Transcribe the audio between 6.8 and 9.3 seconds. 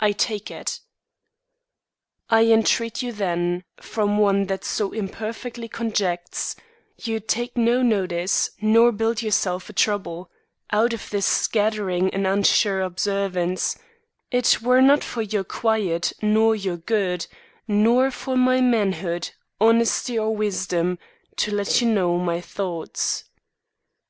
You'd take no notice; nor build